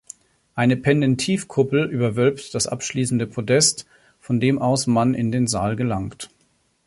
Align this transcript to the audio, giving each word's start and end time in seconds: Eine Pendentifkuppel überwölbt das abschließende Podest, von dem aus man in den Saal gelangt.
Eine 0.55 0.77
Pendentifkuppel 0.77 1.85
überwölbt 1.87 2.55
das 2.55 2.65
abschließende 2.65 3.27
Podest, 3.27 3.85
von 4.19 4.39
dem 4.39 4.57
aus 4.57 4.87
man 4.87 5.13
in 5.13 5.31
den 5.31 5.45
Saal 5.45 5.75
gelangt. 5.75 6.31